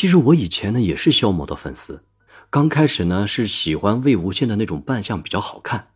[0.00, 2.04] 其实我以前呢也是肖某的粉丝，
[2.48, 5.88] 刚开始呢是喜欢魏无羡的那种扮相比较好看，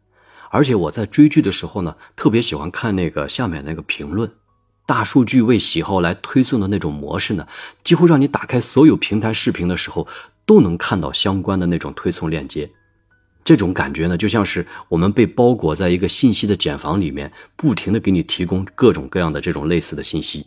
[0.50, 4.30] 而且我在追剧的时候呢特别喜欢看那个下面那个评论，
[4.84, 7.48] 大数据为喜好来推送的那种模式呢，
[7.82, 10.06] 几乎让你打开所有平台视频的时候
[10.44, 12.70] 都能看到相关的那种推送链接。
[13.42, 20.44] 这种感觉呢，就像是我们被包裹在一个信息的茧房里面，不停的给你提供各种各样的这种类似的信息，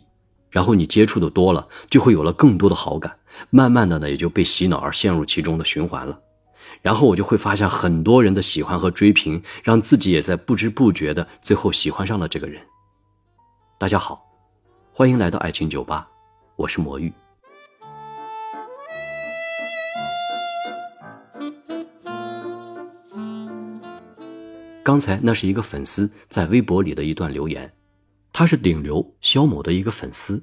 [0.50, 3.18] 然后你接触的多了，就会有了更多的好感，
[3.50, 6.18] 慢慢的呢，也就被洗脑而陷入其中的循环了。
[6.82, 12.62] 然后我就会发现很多人的喜欢和追评，让自己也在不知不觉的最后喜欢上了这个人。
[13.78, 14.24] 大家好，
[14.92, 16.08] 欢迎来到爱情酒吧，
[16.56, 17.12] 我是魔芋。
[24.82, 27.70] 刚才那是一个粉丝在微博里的一段留言，
[28.38, 30.40] 他是顶流肖某的一个粉丝，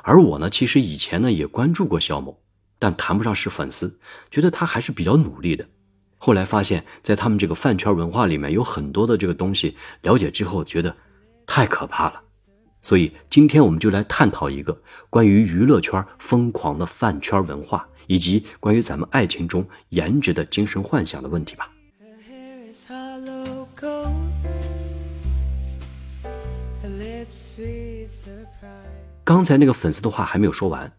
[0.00, 2.40] 而我呢，其实以前呢也关注过肖某，
[2.78, 3.98] 但谈不上是粉丝，
[4.30, 5.68] 觉得他还是比较努力的。
[6.16, 10.96] 后来发现，在他们这个饭圈文化里面有很多的这个东西，了解之后觉得
[11.44, 12.22] 太可怕了，
[12.80, 21.70] 所以今天我们就来探讨一个关于娱乐圈疯狂的饭圈文化，以及关于咱们爱情中颜值的精神幻想的问题吧。
[29.24, 30.92] 刚才那个粉丝的话还没有说完，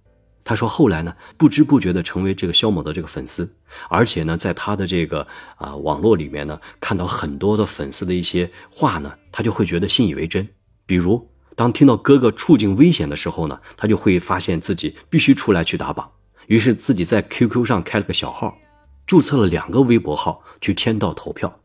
[0.44, 3.56] 他说后来呢，不知不觉的成为这个肖某的这个粉丝，
[3.88, 5.26] 而且呢，在他的这个
[5.58, 10.48] 啊网络里面呢，看到很多的粉丝的一些话呢，他就会觉得信以为真。
[10.88, 16.10] 比如，当听到哥哥处境危险的时候呢，他就会发现自己必须出来去打榜，
[16.48, 18.58] 于是自己在 QQ 上开了个小号，
[19.06, 21.60] 注册了两个微博号去签到投票，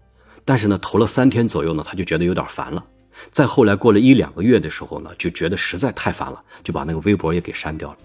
[0.45, 2.85] 但是呢，投了三天左右呢，他就觉得有点烦了。
[3.31, 7.97] 再后来过了一两个月的时候呢，就觉得实在太烦了，就把那个微博也给删掉了。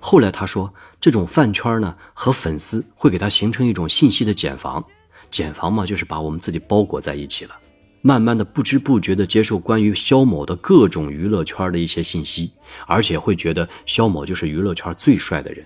[0.00, 4.84] 后来他说，这种饭圈呢和粉丝会给他形成一种信息的茧房，
[5.30, 7.56] 茧房嘛就是把我们自己包裹在一起了，
[8.02, 12.52] 慢慢的不知不觉的接受关于肖某的各种娱乐圈的一些信息，
[12.86, 15.64] 而且会觉得肖某就是娱乐圈最帅的人。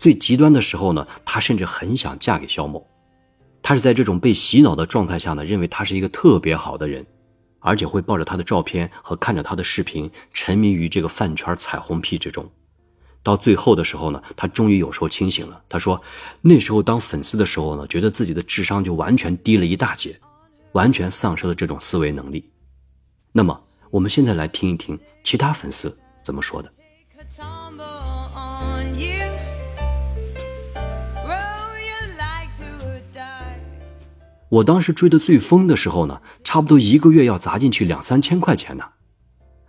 [0.00, 2.84] 最极端的时候呢，她甚至很想嫁给肖某。
[3.60, 7.06] 她是在这种被洗脑的状态下呢，认为他是一个特别好的人，
[7.58, 12.50] 而且会抱着他的照片和看着他的视频，沉迷于这个饭圈彩虹屁之中。
[13.22, 15.62] 到最后的时候呢，她终于有时候清醒了。
[15.68, 16.00] 她说，
[16.40, 20.18] 那时候当粉丝的时候呢，觉得自己的智商就完全低了一大截，
[20.72, 22.50] 完全丧失了这种思维能力。
[23.32, 25.94] 那么，我们现在来听一听其他粉丝
[26.24, 26.72] 怎么说的。
[34.50, 38.84] 我当时追的最疯的时候呢，差不多一个月要砸进去两三千块钱呢。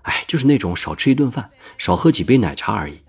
[0.02, 3.00] 哎，就是那种少吃一顿饭、少喝几杯奶茶而已，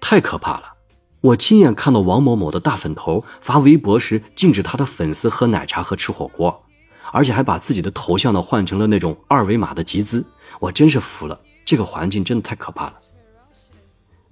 [0.00, 0.72] 太可怕了。
[1.20, 6.62] 我亲眼看到王某某的大粉头发微博时，禁止他的粉丝喝奶茶和吃火锅，
[7.12, 10.24] 而且还把自己的头像呢换成了那种二维码的集资。
[10.58, 12.94] 我真是服了，这个环境真的太可怕了。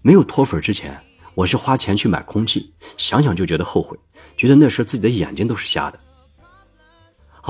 [0.00, 0.98] 没有脱粉之前，
[1.34, 3.98] 我是花钱去买空气，想想就觉得后悔，
[4.38, 6.00] 觉得那时自己的眼睛都是瞎的。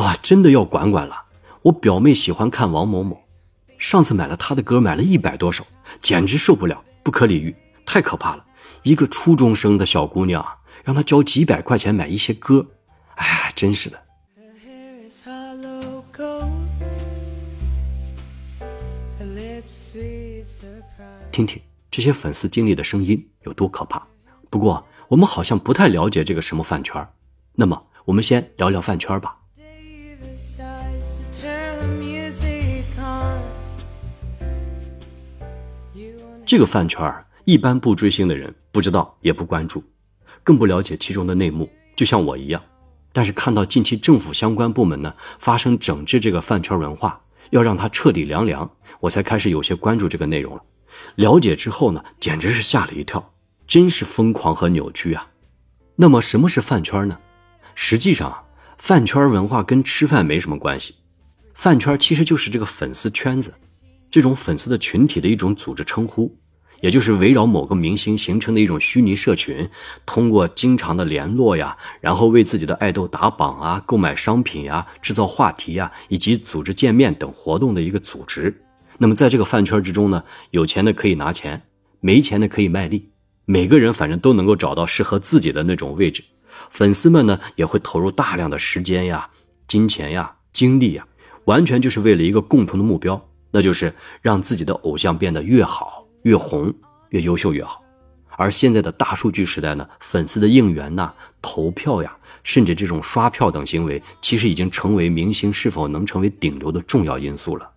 [0.04, 1.24] 啊，真的要管管了！
[1.62, 3.24] 我表妹喜欢看王某某，
[3.78, 5.66] 上次买了他的歌，买了一百多首，
[6.00, 7.52] 简直受不了，不可理喻，
[7.84, 8.46] 太可怕了！
[8.84, 10.46] 一个初中生的小姑娘，
[10.84, 12.64] 让她交几百块钱买一些歌，
[13.16, 14.00] 哎，真是的。
[21.32, 21.60] 听听
[21.90, 24.06] 这些粉丝经历的声音有多可怕。
[24.48, 27.04] 不过我们好像不太了解这个什么饭圈，
[27.54, 29.37] 那么我们先聊聊饭圈吧。
[36.48, 37.14] 这个饭圈
[37.44, 39.84] 一般不追星的人不知道也不关注，
[40.42, 42.62] 更不了解其中的内幕，就像我一样。
[43.12, 47.20] 但是看到近期政府相关部门呢发生整治这个饭圈文化，
[47.50, 50.62] 要让它彻底凉凉，我才开始有些关注这个内容了。
[51.16, 53.34] 了解之后呢，简直是吓了一跳，
[53.66, 55.28] 真是疯狂和扭曲啊！
[55.96, 57.18] 那么什么是饭圈呢？
[57.74, 58.42] 实际上啊，
[58.78, 60.94] 饭圈文化跟吃饭没什么关系，
[61.52, 63.52] 饭圈其实就是这个粉丝圈子。
[64.10, 66.34] 这种粉丝的群体的一种组织称呼，
[66.80, 69.68] 也就是围绕某个明星形成的一种虚拟社群，
[70.06, 78.62] 通过经常的联络呀，然后为自己的爱豆打榜啊、购买商品呀、制造话题呀，以及组织见面等活动的一个组织。
[78.98, 81.62] 那么在这个饭圈之中呢，有钱的可以拿钱，
[82.00, 83.10] 没钱的可以卖力，
[83.44, 86.24] 每个人反正都能够找到适合自己的那种位置。
[86.70, 89.28] 粉丝们呢，也会投入大量的时间呀、
[89.66, 91.06] 金钱呀、精力呀。
[91.44, 96.72] 完全就是为了一个共同的目标，那就是让自己的偶像变得越好、越红、
[97.10, 97.82] 越优秀越好。
[98.36, 101.12] 而现在的大数据时代呢，粉丝的应援呐、
[101.42, 107.68] 投票呀，甚至这种刷票等行为，其实已经成为明星是否能成为顶流的重要因素了。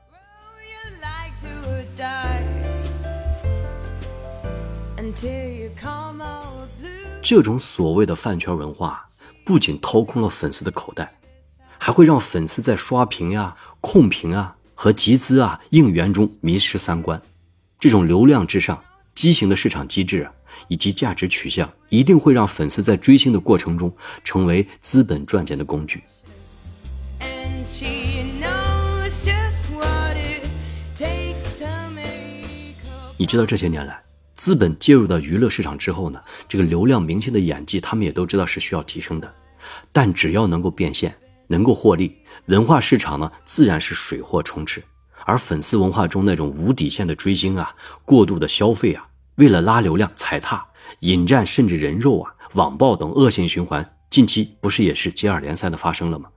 [7.21, 9.07] 这种所谓的饭圈文化，
[9.43, 11.11] 不仅掏空了粉丝的口袋，
[11.79, 17.21] 还会让粉丝在刷屏呀、控评啊和集资啊、应援中迷失三观。
[17.77, 18.83] 这种流量至上、
[19.13, 20.23] 畸形的市场机制。
[20.23, 20.31] 啊
[20.67, 23.91] 以及价值取向，一定会让粉丝在追星的过程中
[24.23, 26.03] 成为资本赚钱的工具。
[33.17, 33.99] 你知道这些年来，
[34.35, 39.33] 资本介入到娱乐市场之后呢，这个流量明星的演技，他们也都知道是需要提升的。
[39.91, 41.15] 但只要能够变现，
[41.47, 44.81] 能够获利，文化市场呢自然是水货充斥。
[45.25, 49.07] 而粉丝文化中那种无底线的追星啊，过度的消费啊。
[49.35, 50.65] 为了拉流量、踩踏、
[51.01, 56.27] 引战，甚至人肉啊、网暴等恶性循环，近期不是也是接二连三的发生了吗？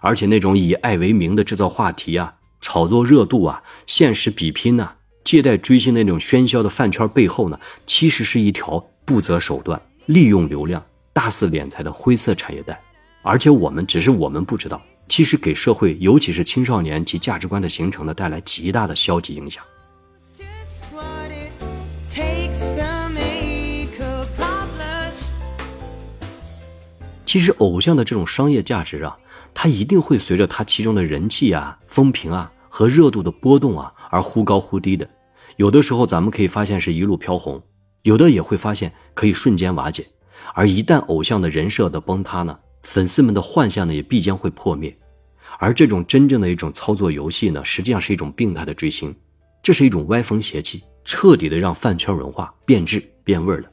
[0.00, 4.92] 而且那种以爱为名的制造话题啊、炒作热度啊、现实比拼呐、
[5.24, 12.80] 借贷追星那种喧嚣的饭圈背后呢，其实是一条不择手段、利用流量、大肆敛财的灰色产业带。
[13.22, 19.64] 而且我们只是我们不知道，其实给社会，尤其是青少年及价值观的形成呢，带来极大的消极影响。
[27.24, 29.18] 其实偶像的这种商业价值啊，
[29.52, 35.08] 它一定会随着它其中的人气啊、风评啊和热度的波动啊而忽高忽低的。
[35.56, 37.62] 有的时候咱们可以发现是一路飘红，
[38.02, 40.06] 有的也会发现可以瞬间瓦解。
[40.54, 42.58] 而一旦偶像的人设的崩塌呢，
[42.90, 44.96] 粉丝们的幻象呢也必将会破灭。
[45.58, 49.14] 而这种真正的一种操作游戏呢，实际上是一种病态的追星，
[49.62, 53.68] 这是一种歪风邪气，彻底的让饭圈文化变质变味了。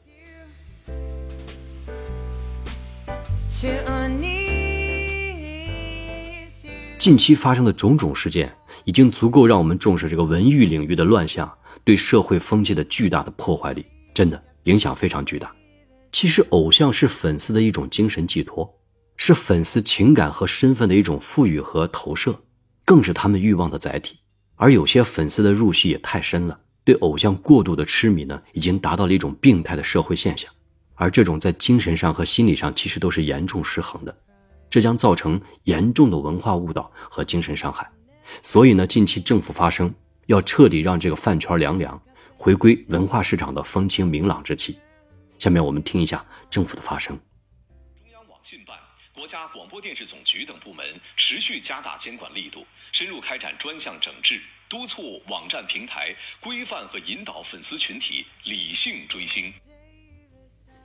[6.97, 8.53] 近期发生的种种事件，
[8.83, 11.50] 已经足够让我们重视这个文娱领域的乱象
[11.85, 15.56] 对社会风气的巨大的破坏力，真的影响非常巨大。
[16.12, 18.69] 其实，偶像是粉丝的一种精神寄托，
[19.17, 22.38] 是粉丝情感和身份的一种赋予和投射，
[22.83, 24.19] 更是他们欲望的载体。
[24.56, 30.51] 而有些粉丝的入戏也太深了，对偶像过度的痴迷呢，已经达到了一种病态的社会现象。
[30.94, 34.17] 而这种在精神上和心理上其实都是严重失衡的，
[34.69, 37.89] 这将造成严重的文化误导和精神伤害。
[38.41, 39.94] 所以呢，近期政府发声，
[40.27, 42.01] 要彻底让这个饭圈凉凉，
[42.38, 44.77] 回归文化市场的风清明朗之气。
[45.38, 47.19] 下面我们听一下政府的发声。
[49.25, 50.86] 国家广播电视总局等部门
[51.18, 54.39] 持续加大监管力度，深入开展专项整治，
[54.69, 59.51] 督促网站平台规范和引导粉丝群体理性追星。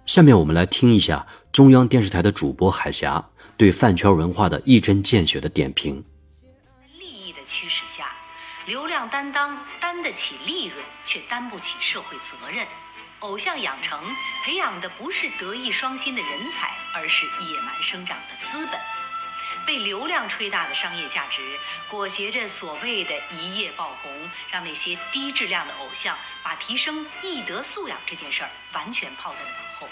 [0.06, 3.22] 下面我们来听一下中央电视台的主播海霞
[3.58, 6.02] 对饭圈文化的一针见血的点评。
[6.98, 8.16] 利益的驱使下，
[8.64, 12.66] 流量担当担得起利润，却担不起社会责任。
[13.20, 14.00] 偶像养成
[14.44, 18.74] 培养的不是德艺双馨的人才，而是野蛮生长的资本。
[19.66, 21.42] 被流量吹大的商业价值
[21.90, 24.10] 裹挟着所谓的一夜爆红，
[24.50, 29.86] 让那些低质量的偶像把提升艺德素养这件事儿完全抛在了脑后。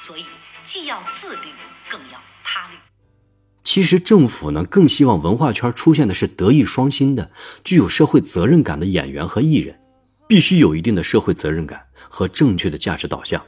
[0.00, 0.24] 所以，
[0.62, 1.48] 既要自律，
[1.88, 2.74] 更要他律。
[3.64, 7.32] 其实，政府呢更希望文化圈出现的是德艺双馨的、
[7.64, 9.80] 具有社会责任感的演员和艺人，
[10.28, 13.42] 必须有一定的社会责任感和正确的价值导向。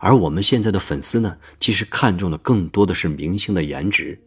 [0.00, 4.18] 而我们现在的粉丝呢，其实看重的更多的是明星的颜值，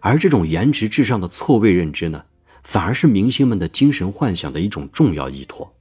[0.00, 2.22] 而这种颜值至上的错位认知呢，
[2.64, 5.72] 反而是明星们的精神幻想的一种重要依托，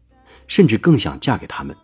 [0.48, 1.75] 甚至更想嫁给他们，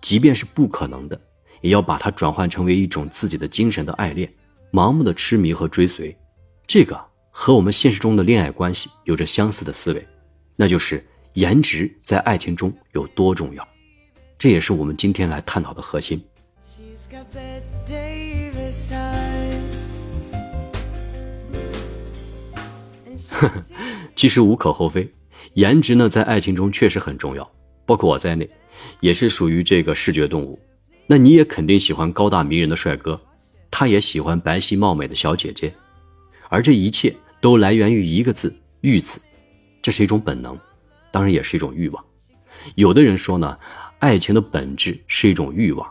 [0.00, 1.20] 即便是不可能的。
[1.60, 4.28] 也要把它转换成为一种自己的精神的爱恋，
[4.72, 6.12] 盲目的痴迷和追随，
[6.66, 7.00] 这个
[7.30, 10.04] 和我们现实中的恋爱关系有着相似的思维，
[10.56, 13.64] 那就是颜值在爱情中有多重要，
[14.42, 16.20] 这也是我们今天来探讨的核心。
[24.16, 25.08] 其实无可厚非，
[25.54, 27.48] 颜值呢在爱情中确实很重要，
[27.86, 28.50] 包括我在内，
[28.98, 30.58] 也是属于这个视觉动物。
[31.06, 33.20] 那你也肯定喜欢高大迷人的帅哥，
[33.70, 35.72] 他也喜欢白皙貌美的小姐姐，
[36.48, 39.20] 而这一切都来源于一个字“欲”字，
[39.80, 40.58] 这是一种本能，
[41.12, 42.04] 当然也是一种欲望。
[42.74, 43.56] 有的人说呢，
[44.02, 45.88] 爱情的本质是一种欲望，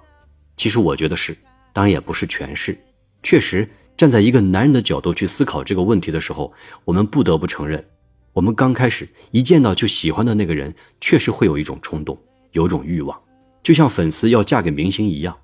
[0.57, 1.33] 其实我觉得是，
[1.71, 2.77] 当然也不是全是。
[3.23, 3.65] 确实，
[3.95, 6.51] 站在一个男人的角度去思考这个问题的时候，
[6.83, 7.81] 我们不得不承认，
[8.33, 13.17] 我们刚开始一见到就喜欢的那个人，确实会有一种冲动，有种欲望，
[13.63, 15.37] 就像粉丝要嫁给明星一样。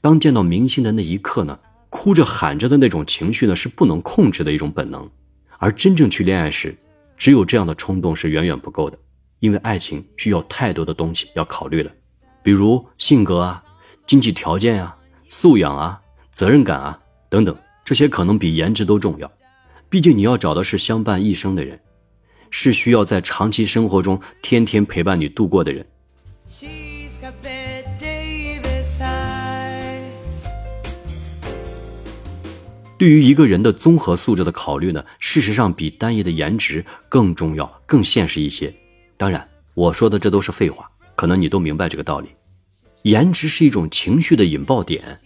[0.00, 1.58] 当见到明星的那一刻呢，
[1.90, 5.10] 哭着喊着的那种情绪呢，是不能控制的一种本能。
[5.58, 6.76] 而真正去恋爱时，
[7.16, 8.96] 只有这样的冲动是远远不够的，
[9.40, 11.90] 因为爱情需要太多的东西要考虑了，
[12.44, 13.64] 比如性格啊、
[14.06, 14.96] 经济条件啊、
[15.28, 16.96] 素养啊、责任感啊
[17.28, 19.28] 等等，这些可能比颜值都重要。
[19.88, 21.80] 毕竟你要找的是相伴一生的人。
[22.56, 25.84] 是需要在长期生活中天天陪伴你度过的人。
[32.96, 38.72] 对于一个人的综合素质的考虑呢，事实上比单一的颜值更重要、更现实一些。
[39.16, 40.88] 当然，我说的这都是废话，
[41.24, 42.28] 可能你都明白这个道理。
[43.04, 45.18] 颜值是一种情绪的引爆点，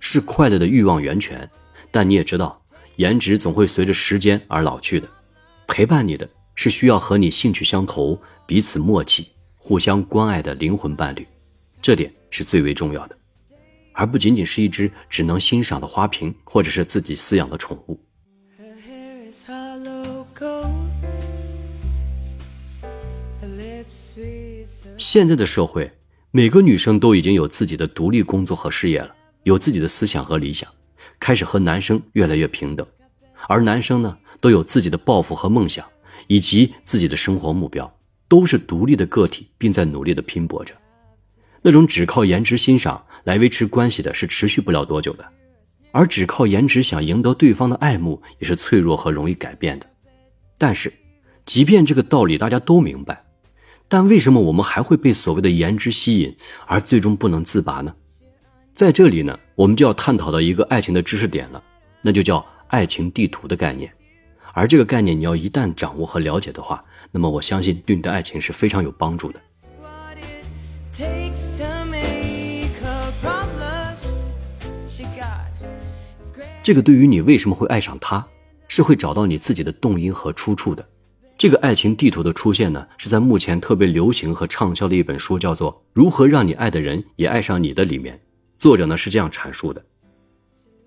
[0.00, 1.48] 是快乐的欲望源泉，
[1.92, 2.60] 但你也知道，
[2.96, 5.08] 颜值总会随着时间而老去的。
[5.68, 6.28] 陪伴你的。
[6.56, 11.24] 是需要和你兴趣相投、彼此默契、互相关爱的灵魂伴侣，
[11.80, 13.16] 这点是最为重要的，
[13.92, 18.03] 而不仅仅是一只只能欣赏的花瓶，或者是自己饲养的宠物。
[24.96, 25.90] 现在的社会，
[26.30, 30.68] 每个女生都已经有自己的独立工作和事业了，有自己的思想和理想，
[31.18, 32.86] 开始和男生越来越平等，
[33.48, 35.84] 而男生呢，都有自己的抱负和梦想。
[36.26, 37.98] 以及自己的生活目标，
[38.28, 40.72] 都是独立的个体，并在努力的拼搏着。
[41.60, 45.24] 那种只靠颜值欣赏来维持关系的，是持续不了多久的；
[45.92, 49.86] 而只靠颜值想赢得对方的爱慕，也是脆弱和容易改变的。
[50.56, 50.90] 但是，
[51.44, 53.23] 即便这个道理大家都明白，
[53.94, 56.34] 但为什么我们还会被所谓的颜值吸引，
[56.66, 57.94] 而最终不能自拔呢？
[58.74, 61.62] 在这里呢，我们就要探讨到一个爱情的知识点了，
[62.02, 63.88] 那就叫爱情地图的概念。
[64.52, 69.40] 而这个概念，你要一旦掌握和了解的话，那么我相信对你的爱情是非常有帮助的。
[76.64, 78.26] 这个对于你为什么会爱上他，
[78.66, 80.84] 是会找到你自己的动因和出处的。
[81.36, 88.18] 这个爱情地图的出现呢，是在目前特别流行和畅销的一本书，叫做《如何让你爱的人也爱上你的》里面，
[88.56, 89.84] 作者呢是这样阐述的：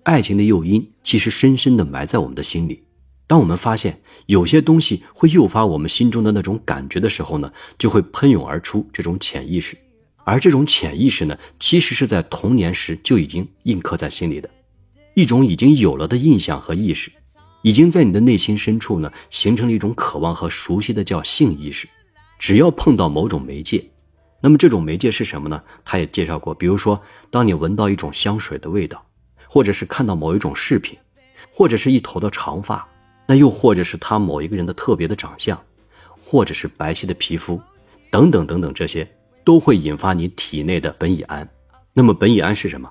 [0.04, 2.82] 爱情的诱因其实深深的埋在我们的心里。
[3.26, 9.76] 当我们发现有些东西会诱发我们心中的那种感觉的时候呢，就会喷涌而出这种潜意识，
[10.24, 14.48] 而这种潜意识呢，其实是在童年时就已经印刻在心里的，
[15.14, 17.12] 一种已经有了的印象和意识，
[17.62, 21.88] 已经在你的内心深处呢，形成了一种渴望和熟悉的叫性意识。
[22.38, 23.84] 只要碰到某种媒介，
[24.40, 25.60] 那么这种媒介是什么呢？
[25.84, 27.00] 他也介绍过，比如说，
[27.30, 29.04] 当你闻到一种香水的味道，
[29.48, 30.96] 或者是看到某一种饰品，
[31.52, 32.86] 或者是一头的长发。
[33.26, 35.60] 那又或者是他某一个人的特别的长相，
[36.18, 37.60] 或者是白皙的皮肤，
[38.10, 39.06] 等等等等，这些
[39.44, 41.46] 都会引发你体内的苯乙胺。
[41.92, 42.90] 那么苯乙胺是什么？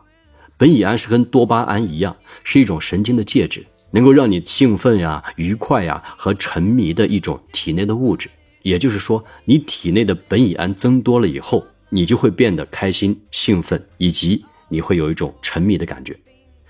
[0.59, 8.29] 苯乙胺是跟多巴胺一样，是一种神经的介质，能够让你兴奋呀、愉快呀和沉迷的一种体内的物质。
[8.63, 16.13] 也就是说，你体内的苯乙胺增多了以后，你就会变得开心、兴奋，以及你会有一种沉迷的感觉，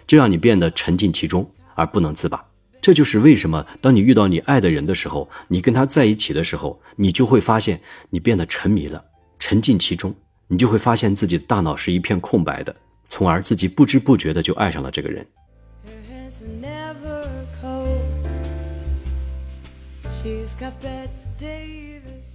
[0.05, 2.43] 这让你变得沉浸其中而不能自拔。
[2.79, 7.81] 这就是为什么，当你遇到你爱的人的时候，你跟他在一起的时候，你就会发现
[8.11, 9.03] 你变得沉迷了，
[9.39, 10.13] 沉浸其中，
[10.47, 12.73] 你就会发现自己的大脑是一片空白的，
[13.09, 15.25] 从而自己不知不觉的就爱上了这个人。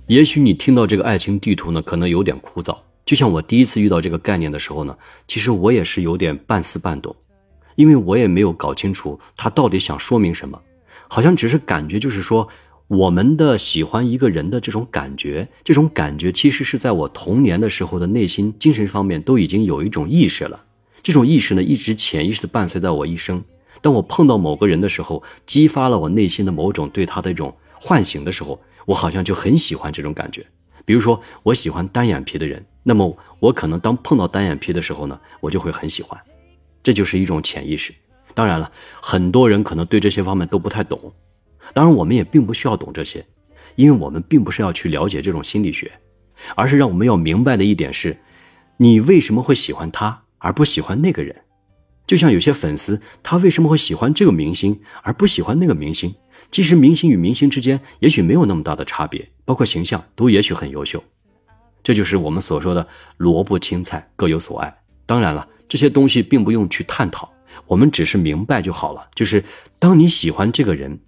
[0.06, 4.96] 也许你听到这个爱情地图呢，可能有点枯燥，就像我第一次遇到这个概念的时候呢，
[5.26, 7.14] 其实我也是有点半死半懂。
[7.75, 10.61] 因为我也没有搞清楚他到底想说明什么，
[11.08, 12.46] 好像只是感觉，就是说
[12.87, 20.64] 我们的喜欢一个人的这种感觉，这种感觉其实是在我童年的时候的内心精神方面都已经有一种意识了。
[21.02, 23.42] 这种意识呢，一直潜意识的伴随在我一生。
[23.80, 27.54] 当我碰到某个人的时候，激发了我内心的某种对他的一种
[27.85, 30.47] 唤醒的时候，我好像就很喜欢这种感觉。
[30.85, 36.17] 比如说，我喜欢单眼皮的人，那么我可能当碰到单眼皮的时候呢，我就会很喜欢。
[36.81, 37.93] 这就是一种潜意识。
[38.35, 38.71] 当然了，
[39.01, 41.12] 很多人可能对这些方面都不太懂。
[41.75, 43.27] 当然，我们也并不需要懂这些，
[43.75, 45.91] 因为我们并不是要去了解这种心理学，
[46.55, 48.17] 而是让我们要明白的一点是：
[48.77, 51.35] 你为什么会喜欢他而不喜欢那个人？
[52.07, 56.15] 就像有些粉丝，他为什么会喜欢这个明星而不喜欢那个明星？
[56.52, 61.02] 其实，明星与明星之间也许没有那么大的差别，包括形象都也许很优秀。
[61.82, 64.73] 这就是我们所说的萝卜青菜各有所爱。
[65.04, 65.49] 当然了。
[65.68, 67.32] 这些东西并不用去探讨，
[67.66, 69.09] 我们只是明白就好了。
[69.14, 69.42] 就是
[69.78, 71.00] 当你喜欢这个人，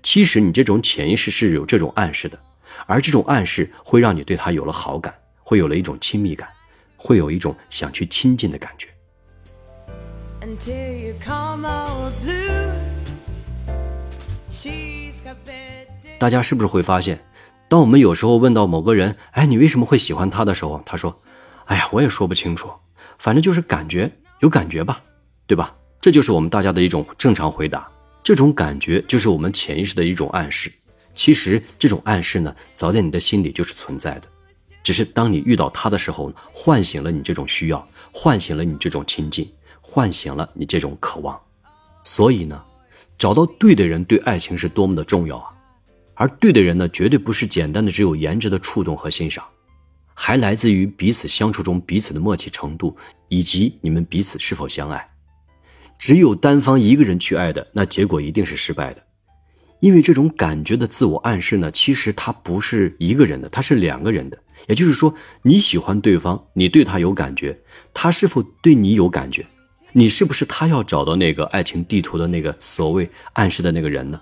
[0.00, 2.38] 其实你这种潜意识是有这种暗示的，
[2.86, 5.12] 而这种暗示会让你对他有了好感，
[5.42, 6.48] 会有了一种亲密感，
[6.96, 8.86] 会有一种想去亲近的感觉。
[16.18, 17.24] 大家是不是会发现，
[17.68, 21.18] 当我们有时候问到某个人，哎，你为什么会喜欢他的时候，他说，
[21.66, 22.68] 哎呀，我也说不清楚，
[23.18, 25.02] 反正就是感觉有感觉吧，
[25.46, 25.74] 对吧？
[26.00, 27.88] 这就是我们大家的一种正常回答。
[28.22, 30.70] 这种感觉就是我们潜意识的一种暗示。
[31.14, 34.22] 其实这种暗示呢，早在你的心里就是存在的，
[34.82, 39.50] 只是当你遇到他的时候，唤醒了你这种需要，唤醒了你这种亲近，
[39.80, 41.38] 唤醒了你这种渴望。
[42.04, 42.62] 所以呢，
[43.20, 45.52] 找到对的人对爱情是多么的重要啊！
[46.14, 49.44] 而对的人呢，绝对不是简单的只有颜值的触动和欣赏，
[50.14, 52.96] 还来自于彼此相处中彼此的默契程度，
[53.28, 55.06] 以及你们彼此是否相爱。
[55.98, 59.02] 只有单方一个人去爱的，那结果一定是失败的，
[59.80, 64.38] 因为这种感觉的自我暗示呢，其实它不是一个人的，它是两个人的。
[64.66, 67.60] 也就是说，你喜欢对方，你对他有感觉，
[67.92, 69.44] 他是否对你有感觉？
[69.92, 74.20] 你是不是他要找到那个爱情地图的那个所谓暗示的那个人呢？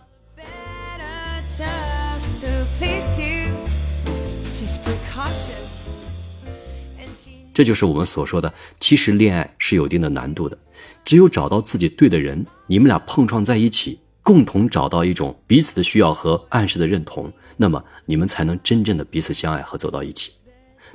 [7.52, 10.56] 这就是我们所说的，其实恋爱是有一定的难度的。
[11.04, 20.32] 只有找到自己对的人，你们俩碰撞在一起，共同找到一种彼此的需要和暗示的认同，那么你们才能真正的彼此相爱和走到一起。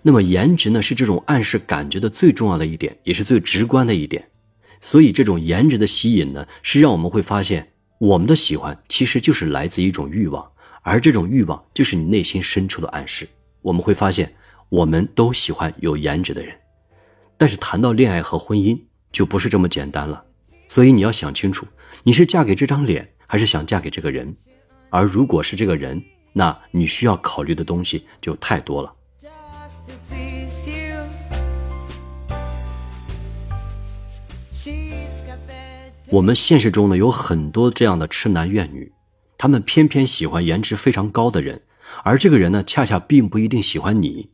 [0.02, 4.26] 那么颜值呢，是这种暗示感觉的最重要的一点，也是最直观的一点。
[4.84, 10.46] 所以这种颜值的吸引呢，是让我们会发现，我们的喜欢其实就是来自一种欲望，
[10.82, 13.26] 而这种欲望就是你内心深处的暗示。
[13.62, 14.36] 我们会发现，
[14.68, 16.54] 我们都喜欢有颜值的人，
[17.38, 18.78] 但是谈到恋爱和婚姻。
[19.14, 20.26] 就不是这么简单了，
[20.68, 21.68] 所以你要想清楚，
[22.02, 24.36] 你是嫁给这张脸，还是想嫁给这个人？
[24.90, 28.92] 而如果是这个人，那你需要考虑的东西就太多了。
[36.14, 38.92] 我们现实中呢有很多这样的痴男怨女，
[39.36, 41.60] 他们偏偏喜欢颜值非常高的人，
[42.04, 44.30] 而这个人呢恰恰并不一定喜欢你，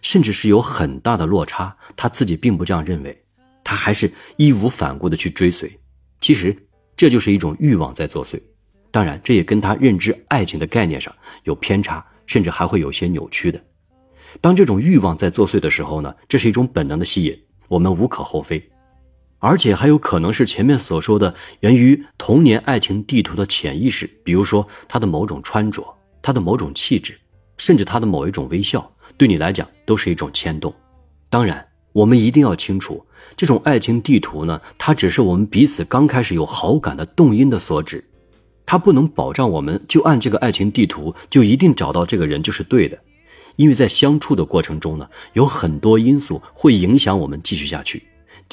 [0.00, 3.20] 甚至是有很大的落差，他自己并不这样认为。
[3.64, 5.76] 他还是义无反顾的去追随，
[6.20, 6.56] 其实
[6.96, 8.40] 这就是一种欲望在作祟。
[8.92, 13.60] 当然，这也跟他认知爱情的概念上有偏差，甚至还会有些扭曲的。
[14.40, 18.62] 当这种欲望在作祟的时候呢，这是一种本能的吸引，我们无可厚非。
[19.44, 25.84] 而且还有可能是前面所说的源于童年爱情地图的潜意识，比如说他的某种穿着，
[26.22, 27.14] 他的某种气质，
[27.58, 30.74] 甚至他的某一种微笑，对你来讲都是一种牵动。
[31.28, 31.62] 当然。
[31.92, 38.04] 我们一定要清楚，这种爱情地图呢，它只是我们彼此刚开始有好感的动因的所指，
[38.66, 42.98] 它不能保障我们就按这个爱情地图就一定找到这个人就是对的，
[43.54, 48.02] 因为在相处的过程中呢，有很多因素会影响我们继续下去，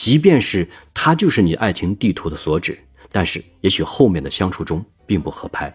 [0.04, 2.76] 即便是他就是你爱情地图的所指，
[3.12, 5.72] 但是也许后面的相处中并不合拍。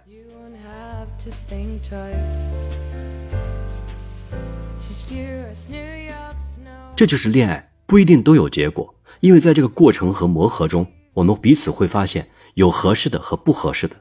[6.97, 10.85] 这就是恋爱不一定都有结果，因为在这个过程和磨合中，
[11.15, 13.95] 我们彼此会发现有合适的和不合适的。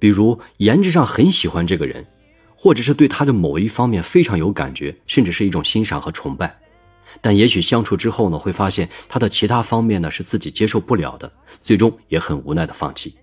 [0.00, 2.04] 比如颜值上很喜欢这个人，
[2.56, 6.58] 或者是对他的某一方面非常有感觉，甚至是一种欣赏和崇拜。
[7.20, 11.30] 但也许相处之后呢，会发现他的其他方面呢是自己接受不了的，
[11.62, 13.14] 最终也很无奈的放弃。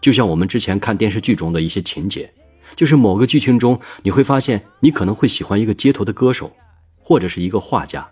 [0.00, 2.30] 就像我们之前看电视剧中的一些情节，
[2.76, 6.54] 就是某个剧情中你会发现，你可能会喜欢一个街头的歌手，
[6.98, 8.06] 或者是一个画家。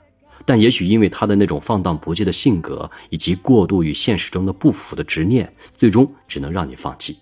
[0.44, 7.18] 但也许因为他的那种放荡不羁的性格，以及过度与现实中的不符的执念，最终只能让你放弃。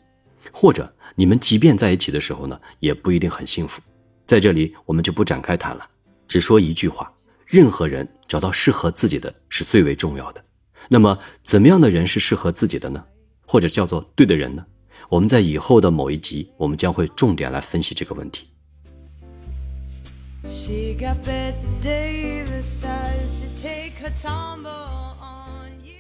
[0.50, 3.83] 或者你们即便在一起的时候呢，也不一定很幸福。
[4.26, 5.87] 在这里我们就不展开谈了，
[6.26, 7.12] 只说一句话：
[7.50, 10.44] 任何人找到适合自己的是最为重要的。
[10.88, 13.04] 那么怎么样的人是适合自己的呢？
[13.44, 14.64] 或者叫做对的人呢？
[15.08, 18.46] 我们在以后的某一集，我们将会重点来分析这个问题。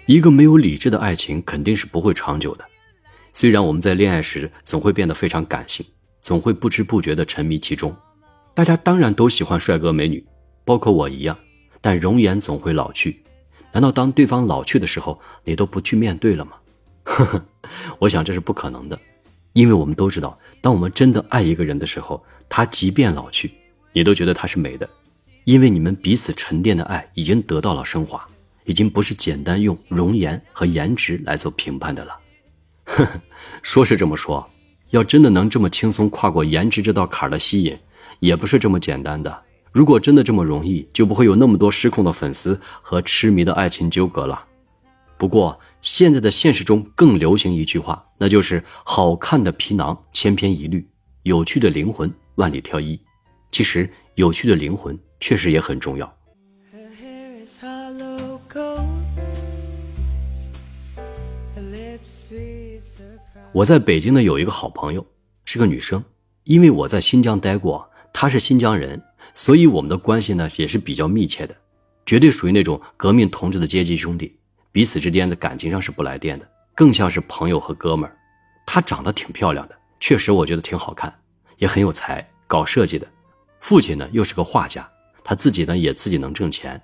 [0.06, 2.64] 一个没有理智的爱情肯定是不会长久的。
[3.32, 5.84] 虽然我们在恋爱时总会变得非常感性，
[6.20, 7.92] 总会不知不觉地沉迷其中。
[8.54, 10.24] 大家当然都喜欢帅哥美女，
[10.70, 11.36] 包括我一样。
[11.80, 13.20] 但容颜总会老去，
[13.72, 16.52] 难道当对方老去的时候，你都不去面对了吗？
[17.02, 17.44] 呵呵，
[17.98, 18.96] 我想这是不可能的，
[19.52, 23.50] 因为我们都知道，当我们真的爱一个人的时候，他即便老去。
[23.92, 24.88] 你都觉得他是美的，
[25.42, 28.24] 因为你们彼此沉淀的爱已经得到了升华，
[28.64, 32.16] 已经不是简单用容颜和颜值来做评判的了。
[32.84, 33.20] 呵呵，
[33.60, 34.48] 说是这么说，
[34.90, 37.76] 要真的能这么轻松跨过颜值这道坎的吸引，
[38.20, 39.42] 也不是这么简单的。
[39.72, 44.46] 如果真的这么容易，就不会有那么多失控的粉丝和痴迷的爱情纠葛了。
[45.16, 50.88] 不过，现在的现实中更流行一句话，那就是“好看的皮囊千篇一律，
[51.22, 52.98] 有趣的灵魂万里挑一”。
[53.52, 56.12] 其实，有趣的灵魂确实也很重要。
[63.52, 65.06] 我在北京呢有一个好朋友，
[65.44, 66.02] 是个女生。
[66.44, 69.00] 因为我在新疆待过，她是新疆人，
[69.34, 71.54] 所以我们的关系呢也是比较密切的，
[72.04, 74.36] 绝对属于那种革命同志的阶级兄弟，
[74.72, 78.16] 彼此之间的感情上是不来电的，更像是朋友和哥们儿。
[78.66, 81.12] 她长得挺漂亮的，确实我觉得挺好看，
[81.58, 83.06] 也很有才，搞设计的。
[83.60, 84.88] 父亲呢又是个画家，
[85.22, 86.80] 他自己呢也自己能挣钱，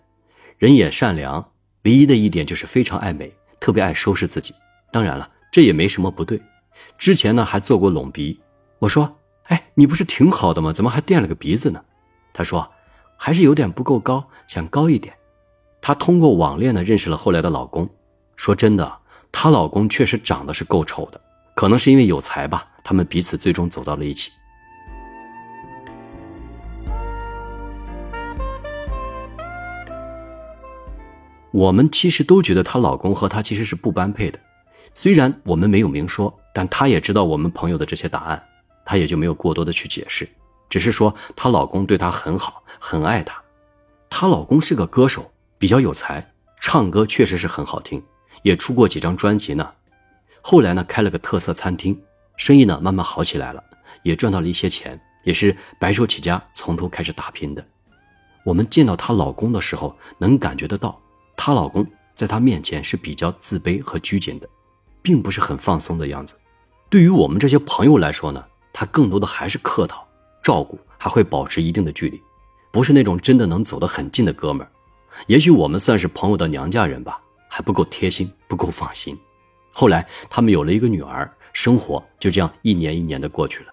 [0.58, 1.52] 人也善良，
[1.84, 4.54] 唯一的一点就是非常爱美，特别爱收拾自己。
[4.92, 6.40] 当然了，这也没什么不对。
[6.98, 8.38] 之前呢还做过隆鼻，
[8.78, 10.72] 我说：“哎，你不是挺好的吗？
[10.72, 11.82] 怎么还垫了个鼻子呢？”
[12.36, 12.70] 他说
[13.16, 15.14] ：“还是有点不够高，想高一点。”
[15.80, 17.88] 她通过网恋呢认识了后来的老公。
[18.36, 18.98] 说真的，
[19.32, 21.18] 她老公确实长得是够丑的，
[21.54, 24.30] 可能是因为有才吧，他们彼此最终走到了一起。
[31.52, 34.38] 我们其实都觉得她老公和她其实是不般配的。
[34.92, 38.42] 虽然我们没有明说，但她也知道我们朋友的这些答案，
[38.84, 40.28] 她也就没有过多的去解释，
[40.68, 43.40] 只是说她老公对她很好，很爱她。
[44.10, 48.02] 她老公是个歌手，比较有才，唱歌确实是很好听，
[48.42, 49.70] 也出过几张专辑呢。
[50.42, 52.00] 后来呢，开了个特色餐厅，
[52.36, 53.62] 生意呢慢慢好起来了，
[54.02, 57.64] 也赚到了一些钱，也是白手起家，从头开始打拼的。
[58.44, 61.00] 我们见到她老公的时候，能感觉得到，
[61.36, 64.48] 她老公在她面前是比较自卑和拘谨的。
[65.02, 66.34] 并不是很放松的样子，
[66.90, 70.04] 对于我们这些朋友来说呢，他更多的还是客套、
[70.46, 72.22] 照顾，还会保持一定的距离，
[72.70, 74.70] 不是那种真的能走得很近的哥们儿。
[75.26, 79.18] 也许我们算是朋友的娘家人吧，还不够贴心，不够放心。
[79.72, 83.72] 后来他们有了一个女儿，生活就这样一年一年的过去了。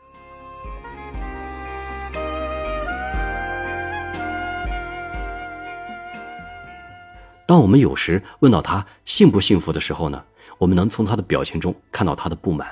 [7.45, 10.23] 当我们有时问到她幸不幸福的时候呢？
[10.57, 12.67] 我们能从她的表情中看到她的不满。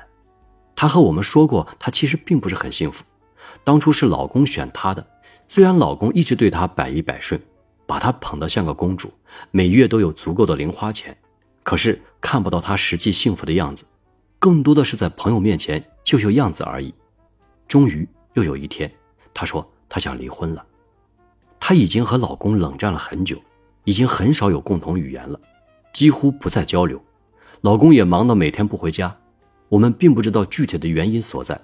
[0.76, 3.06] 她和我们说过，她其实并不是很幸福。
[3.64, 5.06] 当初是老公选她的，
[5.48, 7.40] 虽然老公一直对她百依百顺，
[7.86, 9.14] 把她捧得像个公主，
[9.52, 11.16] 每月都有足够的零花钱，
[11.64, 13.86] 可是看不到她实际幸福的样子，
[14.40, 16.94] 更多的是在朋友面前秀秀样子而已。
[17.68, 18.92] 终于又有一天，
[19.34, 20.66] 她说她想离婚了。
[21.60, 23.38] 她已经和老公冷战了很久，
[23.84, 25.40] 已经很少有共同语言了，
[25.94, 27.02] 几乎不再交流。
[27.62, 29.16] 老公也忙到每天不回家，
[29.70, 31.62] 我们并不知道具体的原因所在，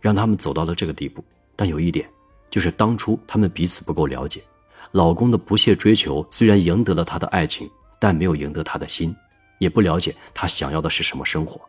[0.00, 1.24] 让他们走到了这个地步。
[1.56, 2.08] 但有一点，
[2.50, 4.42] 就是当初他们彼此不够了解。
[4.92, 9.14] 老公的不懈追求虽然赢得了她的爱情，但没有赢得她的心，
[9.58, 11.60] 也不了解她想要的是什么生活。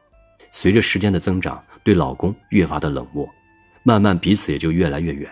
[0.52, 3.30] 随着时间的增长，对老公越发的冷漠，
[3.84, 5.32] 慢慢彼此也就越来越远。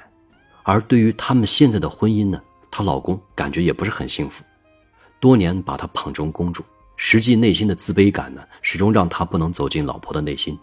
[0.64, 4.44] 而对于他们现在的婚姻呢，她老公感觉也不是很幸福，
[5.20, 6.64] 多年把她捧成公主。
[6.96, 10.60] 实际内心的自卑感呢，始终让他不能走进老婆的内心，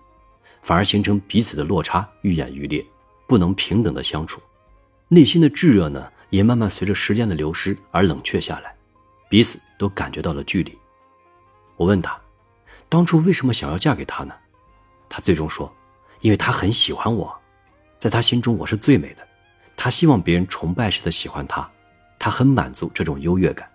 [0.66, 2.84] 反而形成彼此的落差愈演愈烈，
[3.28, 4.42] 不能平等的相处，
[5.06, 8.74] 内心的炙热呢，也慢慢随着时间的流失而冷却下来，
[9.30, 10.76] 彼此都感觉到了距离。
[11.76, 12.20] 我问他，
[12.88, 14.34] 当初为什么想要嫁给他呢？
[15.08, 15.72] 他最终说，
[16.20, 17.32] 因为他很喜欢我，
[17.96, 19.24] 在他心中我是最美的，
[19.76, 21.70] 他希望别人崇拜似的喜欢他，
[22.18, 23.70] 他很满足这种优越感。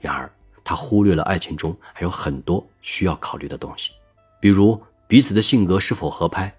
[0.00, 0.32] 然而。
[0.62, 3.90] 他忽略了爱情中还有很多需要考虑的东西，
[4.38, 6.54] 比如彼此的性格是否合拍，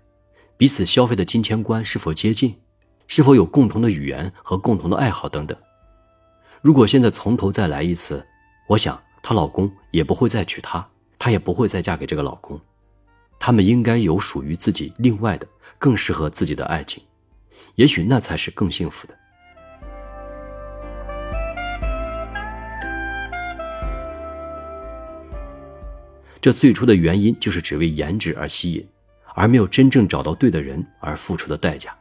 [0.58, 2.54] 彼此消费的金钱观是否接近，
[3.08, 5.58] 是否有共同的语言和共同的爱好等等。
[6.62, 8.28] 如果现在从头再来一次，
[8.68, 10.86] 我想她老公也不会再娶她，
[11.18, 12.60] 她也不会再嫁给这个老公。
[13.40, 15.48] 他们应该有属于自己另外的、
[15.80, 17.02] 更适合自己的爱情，
[17.76, 19.18] 也许那才是更幸福的。
[26.42, 28.84] 这最初的原因就是只为颜值而吸引，
[29.36, 31.96] 而没有真正找到对的人而付出的代价。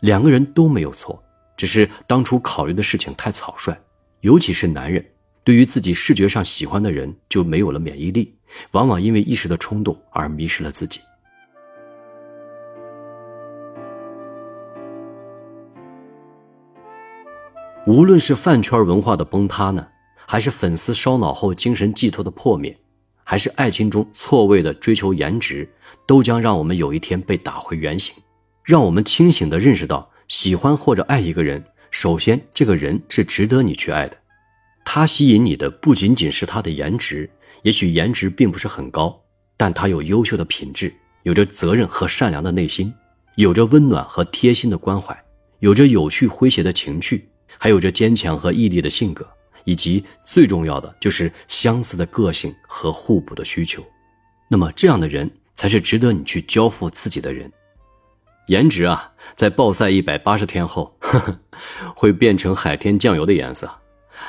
[0.00, 1.22] 两个人都没有错，
[1.56, 3.74] 只是当初考虑的事情太草率，
[4.20, 5.02] 尤其是男人，
[5.42, 8.36] 对于自己视觉上喜欢的人就没有了免疫力，
[8.72, 11.00] 往往因为一时的冲动而迷失了自己。
[17.86, 19.88] 无论是饭圈文化的崩塌呢，
[20.26, 22.78] 还是粉丝烧脑后精神寄托的破灭。
[23.32, 25.66] 还是爱情中错位的追求颜值，
[26.06, 28.14] 都将让我们有一天被打回原形。
[28.62, 34.18] 让我们清醒地认识到，喜欢或者爱一个人，首先这个人是值得你去爱的。
[34.84, 37.30] 他吸引你的不仅仅是他的颜值，
[37.62, 39.18] 也许颜值并不是很高，
[39.56, 40.92] 但他有优秀的品质，
[41.22, 42.92] 有着责任和善良的内心，
[43.36, 45.18] 有着温暖和贴心的关怀，
[45.60, 49.26] 有着有趣诙谐的情趣，还有着坚强和毅力的性格，
[49.64, 53.84] 以及最重要的就是相似的个性和互补的需求。
[54.48, 57.50] 那么这样的人才是值得你去交付自己的人。
[58.48, 61.38] 颜值啊，在暴晒一百八十天后，呵呵，
[61.94, 63.70] 会变成海天酱油的颜色。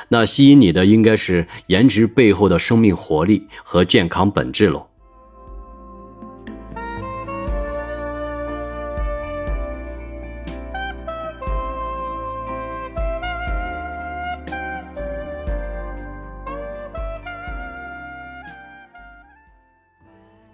[0.08, 4.88] 那吸引你的应该是颜值背后的生命活力和健康本质喽。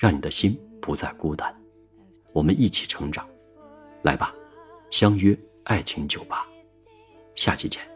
[0.00, 1.54] 让你的心不再孤单。
[2.32, 3.28] 我们一起成长，
[4.00, 4.34] 来吧，
[4.90, 6.48] 相约爱情酒吧，
[7.34, 7.89] 下期见。